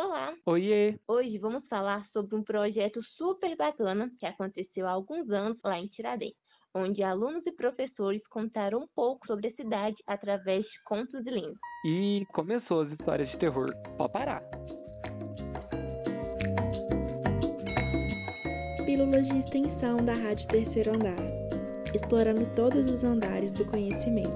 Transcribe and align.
Olá! 0.00 0.32
Oiê! 0.46 0.96
Hoje 1.08 1.38
vamos 1.38 1.66
falar 1.66 2.06
sobre 2.12 2.36
um 2.36 2.44
projeto 2.44 3.02
super 3.16 3.56
bacana 3.56 4.08
que 4.20 4.26
aconteceu 4.26 4.86
há 4.86 4.92
alguns 4.92 5.28
anos 5.28 5.58
lá 5.64 5.76
em 5.76 5.88
Tiradentes, 5.88 6.38
onde 6.72 7.02
alunos 7.02 7.44
e 7.44 7.50
professores 7.50 8.24
contaram 8.28 8.78
um 8.78 8.86
pouco 8.94 9.26
sobre 9.26 9.48
a 9.48 9.52
cidade 9.54 9.96
através 10.06 10.64
de 10.64 10.84
contos 10.84 11.26
e 11.26 11.30
lendas. 11.30 11.58
E 11.84 12.24
começou 12.32 12.82
as 12.82 12.92
histórias 12.92 13.28
de 13.32 13.38
terror. 13.38 13.74
Pode 13.96 14.12
parar! 14.12 14.40
Pílulas 18.86 19.26
de 19.26 19.38
extensão 19.38 19.96
da 19.96 20.12
Rádio 20.12 20.46
Terceiro 20.46 20.90
Andar, 20.94 21.18
explorando 21.92 22.48
todos 22.54 22.88
os 22.88 23.02
andares 23.02 23.52
do 23.52 23.66
conhecimento. 23.66 24.30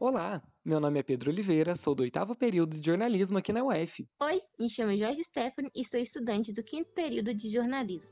Olá, 0.00 0.42
meu 0.64 0.80
nome 0.80 0.98
é 0.98 1.02
Pedro 1.02 1.30
Oliveira, 1.30 1.76
sou 1.84 1.94
do 1.94 2.02
oitavo 2.02 2.34
período 2.34 2.78
de 2.78 2.86
jornalismo 2.86 3.36
aqui 3.36 3.52
na 3.52 3.62
UF. 3.62 4.06
Oi, 4.20 4.40
me 4.58 4.70
chamo 4.70 4.96
Jorge 4.96 5.22
Stephanie 5.24 5.70
e 5.74 5.86
sou 5.88 6.00
estudante 6.00 6.54
do 6.54 6.62
quinto 6.62 6.90
período 6.92 7.34
de 7.34 7.52
jornalismo. 7.52 8.08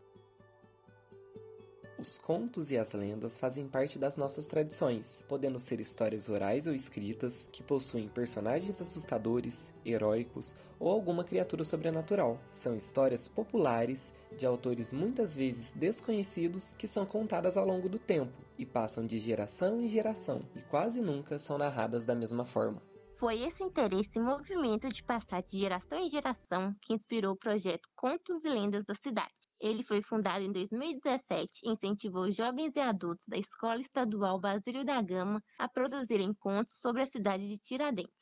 Os 1.99 2.09
contos 2.19 2.71
e 2.71 2.77
as 2.77 2.93
lendas 2.93 3.33
fazem 3.41 3.67
parte 3.69 3.99
das 3.99 4.15
nossas 4.17 4.47
tradições, 4.49 5.03
podendo 5.29 5.61
ser 5.63 5.81
histórias 5.81 6.29
orais 6.29 6.67
ou 6.67 6.75
escritas 6.75 7.33
que 7.53 7.63
possuem 7.63 8.09
personagens 8.09 8.79
assustadores, 8.79 9.55
heróicos 9.87 10.45
ou 10.79 10.91
alguma 10.91 11.25
criatura 11.25 11.65
sobrenatural. 11.65 12.39
São 12.63 12.77
histórias 12.77 13.21
populares 13.29 13.99
de 14.39 14.47
autores 14.47 14.91
muitas 14.93 15.33
vezes 15.33 15.65
desconhecidos 15.75 16.63
que 16.79 16.89
são 16.89 17.07
contadas 17.07 17.57
ao 17.57 17.67
longo 17.67 17.89
do 17.89 17.99
tempo 17.99 18.33
e 18.59 18.67
passam 18.67 19.07
de 19.07 19.19
geração 19.21 19.81
em 19.81 19.91
geração 19.91 20.43
e 20.57 20.61
quase 20.63 21.01
nunca 21.01 21.39
são 21.41 21.59
narradas 21.59 22.05
da 22.05 22.15
mesma 22.15 22.45
forma. 22.47 22.81
Foi 23.19 23.41
esse 23.41 23.63
interesse 23.63 24.11
e 24.17 24.21
movimento 24.21 24.89
de 24.89 25.03
passar 25.05 25.43
de 25.43 25.59
geração 25.61 25.99
em 25.99 26.11
geração 26.11 26.75
que 26.83 26.95
inspirou 26.95 27.35
o 27.35 27.39
projeto 27.39 27.89
Contos 27.95 28.45
e 28.45 28.49
Lendas 28.49 28.85
da 28.85 28.97
Cidade. 28.97 29.33
Ele 29.61 29.85
foi 29.85 30.03
fundado 30.03 30.45
em 30.45 30.51
2017 30.51 31.49
e 31.63 31.71
incentivou 31.71 32.33
jovens 32.33 32.75
e 32.75 32.81
adultos 32.81 33.25
da 33.29 33.39
Escola 33.39 33.81
Estadual 33.81 34.41
Basílio 34.41 34.85
da 34.85 35.01
Gama 35.01 35.41
a 35.57 35.69
produzirem 35.69 36.35
contos 36.35 36.73
sobre 36.81 37.03
a 37.03 37.11
cidade 37.11 37.47
de 37.47 37.59
Tiradentes. 37.59 38.13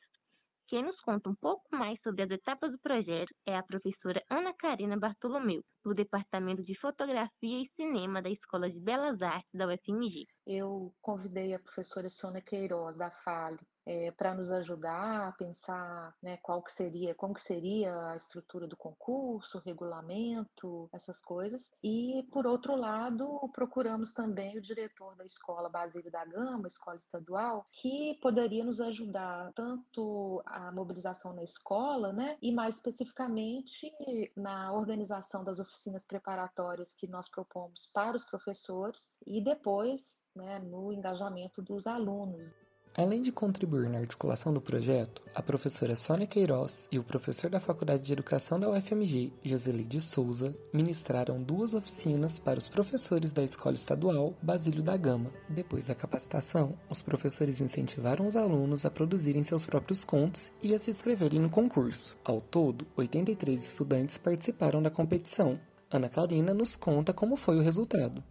Quem 0.71 0.83
nos 0.83 0.97
conta 1.01 1.29
um 1.29 1.35
pouco 1.35 1.63
mais 1.73 2.01
sobre 2.01 2.23
as 2.23 2.31
etapas 2.31 2.71
do 2.71 2.79
projeto 2.79 3.35
é 3.45 3.57
a 3.57 3.61
professora 3.61 4.23
Ana 4.29 4.53
Karina 4.53 4.97
Bartolomeu, 4.97 5.61
do 5.83 5.93
Departamento 5.93 6.63
de 6.63 6.79
Fotografia 6.79 7.61
e 7.61 7.69
Cinema 7.75 8.21
da 8.21 8.29
Escola 8.29 8.71
de 8.71 8.79
Belas 8.79 9.21
Artes 9.21 9.51
da 9.53 9.67
UFMG. 9.67 10.25
Eu 10.53 10.93
convidei 11.01 11.53
a 11.53 11.59
professora 11.59 12.09
Sônia 12.19 12.41
Queiroz, 12.41 12.97
da 12.97 13.09
FALE, 13.23 13.57
é, 13.85 14.11
para 14.11 14.35
nos 14.35 14.51
ajudar 14.51 15.29
a 15.29 15.31
pensar 15.31 16.13
né, 16.21 16.37
qual 16.43 16.61
que 16.61 16.75
seria, 16.75 17.15
como 17.15 17.33
que 17.33 17.47
seria 17.47 17.93
a 18.09 18.17
estrutura 18.17 18.67
do 18.67 18.75
concurso, 18.75 19.61
regulamento, 19.65 20.89
essas 20.91 21.17
coisas. 21.21 21.61
E, 21.81 22.27
por 22.33 22.45
outro 22.45 22.75
lado, 22.75 23.49
procuramos 23.53 24.11
também 24.13 24.57
o 24.57 24.61
diretor 24.61 25.15
da 25.15 25.25
escola 25.25 25.69
Basílio 25.69 26.11
da 26.11 26.25
Gama, 26.25 26.67
escola 26.67 26.97
estadual, 26.97 27.65
que 27.81 28.19
poderia 28.21 28.65
nos 28.65 28.79
ajudar 28.81 29.53
tanto 29.55 30.43
a 30.45 30.69
mobilização 30.73 31.33
na 31.33 31.43
escola, 31.43 32.11
né, 32.11 32.37
e 32.41 32.51
mais 32.51 32.75
especificamente 32.75 33.93
na 34.35 34.73
organização 34.73 35.45
das 35.45 35.57
oficinas 35.57 36.03
preparatórias 36.07 36.89
que 36.97 37.07
nós 37.07 37.27
propomos 37.29 37.79
para 37.93 38.17
os 38.17 38.25
professores 38.25 38.99
e 39.25 39.41
depois 39.41 40.01
né, 40.35 40.59
no 40.59 40.91
engajamento 40.93 41.61
dos 41.61 41.85
alunos. 41.85 42.51
Além 42.93 43.21
de 43.21 43.31
contribuir 43.31 43.89
na 43.89 43.99
articulação 43.99 44.53
do 44.53 44.59
projeto, 44.59 45.21
a 45.33 45.41
professora 45.41 45.95
Sônia 45.95 46.27
Queiroz 46.27 46.89
e 46.91 46.99
o 46.99 47.03
professor 47.03 47.49
da 47.49 47.57
Faculdade 47.57 48.03
de 48.03 48.11
Educação 48.11 48.59
da 48.59 48.69
UFMG, 48.69 49.31
Joseli 49.41 49.85
de 49.85 50.01
Souza, 50.01 50.53
ministraram 50.73 51.41
duas 51.41 51.73
oficinas 51.73 52.37
para 52.37 52.59
os 52.59 52.67
professores 52.67 53.31
da 53.31 53.43
Escola 53.43 53.75
Estadual 53.75 54.33
Basílio 54.41 54.83
da 54.83 54.97
Gama. 54.97 55.31
Depois 55.47 55.87
da 55.87 55.95
capacitação, 55.95 56.77
os 56.89 57.01
professores 57.01 57.61
incentivaram 57.61 58.27
os 58.27 58.35
alunos 58.35 58.85
a 58.85 58.91
produzirem 58.91 59.41
seus 59.41 59.65
próprios 59.65 60.03
contos 60.03 60.51
e 60.61 60.73
a 60.73 60.77
se 60.77 60.89
inscreverem 60.89 61.39
no 61.39 61.49
concurso. 61.49 62.17
Ao 62.25 62.41
todo, 62.41 62.85
83 62.97 63.63
estudantes 63.63 64.17
participaram 64.17 64.83
da 64.83 64.91
competição. 64.91 65.57
Ana 65.89 66.09
Karina 66.09 66.53
nos 66.53 66.75
conta 66.75 67.13
como 67.13 67.37
foi 67.37 67.57
o 67.57 67.61
resultado. 67.61 68.21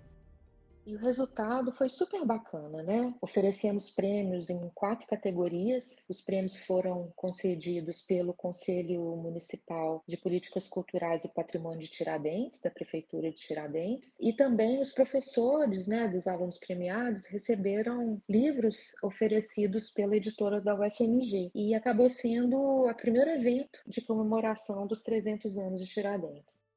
E 0.86 0.94
o 0.96 0.98
resultado 0.98 1.70
foi 1.72 1.88
super 1.88 2.24
bacana, 2.24 2.82
né? 2.82 3.14
Oferecemos 3.20 3.90
prêmios 3.90 4.48
em 4.48 4.70
quatro 4.74 5.06
categorias. 5.06 5.84
Os 6.08 6.22
prêmios 6.22 6.56
foram 6.64 7.12
concedidos 7.14 8.00
pelo 8.02 8.32
Conselho 8.32 9.14
Municipal 9.16 10.02
de 10.06 10.16
Políticas 10.16 10.66
Culturais 10.66 11.22
e 11.24 11.28
Patrimônio 11.28 11.80
de 11.80 11.88
Tiradentes, 11.88 12.60
da 12.62 12.70
Prefeitura 12.70 13.30
de 13.30 13.36
Tiradentes. 13.36 14.16
E 14.18 14.32
também 14.32 14.80
os 14.80 14.92
professores, 14.92 15.86
né, 15.86 16.08
dos 16.08 16.26
alunos 16.26 16.58
premiados, 16.58 17.26
receberam 17.26 18.20
livros 18.28 18.76
oferecidos 19.02 19.90
pela 19.90 20.16
editora 20.16 20.60
da 20.60 20.74
UFMG. 20.74 21.50
E 21.54 21.74
acabou 21.74 22.08
sendo 22.08 22.56
o 22.56 22.94
primeiro 22.94 23.30
evento 23.30 23.80
de 23.86 24.00
comemoração 24.00 24.86
dos 24.86 25.02
300 25.02 25.58
anos 25.58 25.80
de 25.80 25.92
Tiradentes. 25.92 26.69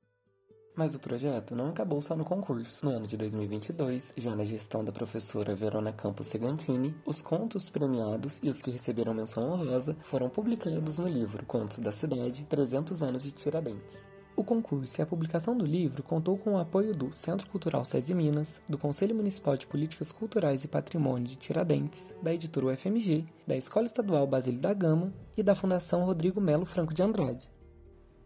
Mas 0.75 0.95
o 0.95 0.99
projeto 0.99 1.55
não 1.55 1.69
acabou 1.69 2.01
só 2.01 2.15
no 2.15 2.25
concurso. 2.25 2.83
No 2.83 2.91
ano 2.91 3.05
de 3.05 3.15
2022, 3.15 4.11
já 4.17 4.35
na 4.35 4.43
gestão 4.43 4.83
da 4.83 4.91
professora 4.91 5.53
Verona 5.53 5.93
Campos 5.93 6.27
Segantini, 6.27 6.95
os 7.05 7.21
contos 7.21 7.69
premiados 7.69 8.39
e 8.41 8.49
os 8.49 8.59
que 8.59 8.71
receberam 8.71 9.13
menção 9.13 9.51
honrosa 9.51 9.95
foram 10.01 10.29
publicados 10.29 10.97
no 10.97 11.07
livro 11.07 11.45
Contos 11.45 11.77
da 11.77 11.91
Cidade, 11.91 12.45
300 12.49 13.03
anos 13.03 13.21
de 13.21 13.31
Tiradentes. 13.31 14.13
O 14.35 14.43
concurso 14.43 14.99
e 14.99 15.03
a 15.03 15.05
publicação 15.05 15.55
do 15.55 15.63
livro 15.63 16.01
contou 16.01 16.35
com 16.39 16.53
o 16.53 16.57
apoio 16.57 16.95
do 16.95 17.13
Centro 17.13 17.47
Cultural 17.49 17.85
SESI 17.85 18.15
Minas, 18.15 18.59
do 18.67 18.79
Conselho 18.79 19.13
Municipal 19.13 19.55
de 19.55 19.67
Políticas 19.67 20.11
Culturais 20.11 20.63
e 20.63 20.67
Patrimônio 20.67 21.27
de 21.27 21.35
Tiradentes, 21.35 22.11
da 22.19 22.33
editora 22.33 22.73
UFMG, 22.73 23.27
da 23.45 23.55
Escola 23.55 23.85
Estadual 23.85 24.25
Basílio 24.25 24.59
da 24.59 24.73
Gama 24.73 25.13
e 25.37 25.43
da 25.43 25.53
Fundação 25.53 26.03
Rodrigo 26.03 26.41
Melo 26.41 26.65
Franco 26.65 26.95
de 26.95 27.03
Andrade. 27.03 27.52